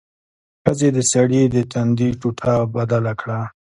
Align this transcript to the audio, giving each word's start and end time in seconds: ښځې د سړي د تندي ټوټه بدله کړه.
ښځې 0.63 0.89
د 0.95 0.97
سړي 1.11 1.41
د 1.53 1.55
تندي 1.71 2.09
ټوټه 2.19 2.55
بدله 2.75 3.13
کړه. 3.21 3.39